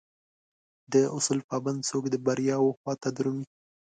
[0.91, 3.45] داصول پابند څوک دبریاوخواته درومي